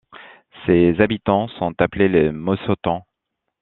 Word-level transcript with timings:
Ses 0.65 0.99
habitants 0.99 1.47
sont 1.49 1.79
appelés 1.79 2.09
les 2.09 2.31
Mossetans. 2.31 3.05